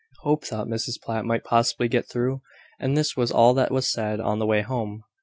Hope 0.23 0.43
thought 0.43 0.65
Mrs 0.67 0.99
Platt 0.99 1.25
might 1.25 1.43
possibly 1.43 1.87
get 1.87 2.07
through: 2.09 2.41
and 2.79 2.97
this 2.97 3.15
was 3.15 3.31
all 3.31 3.53
that 3.53 3.69
was 3.71 3.87
said 3.87 4.19
on 4.19 4.39
the 4.39 4.47
way 4.47 4.61
home. 4.61 5.03